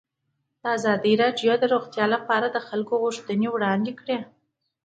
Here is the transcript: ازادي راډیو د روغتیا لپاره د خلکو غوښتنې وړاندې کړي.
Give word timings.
ازادي 0.75 1.13
راډیو 1.21 1.51
د 1.59 1.63
روغتیا 1.73 2.05
لپاره 2.15 2.47
د 2.51 2.57
خلکو 2.67 2.93
غوښتنې 3.03 3.47
وړاندې 3.51 3.91
کړي. 3.99 4.17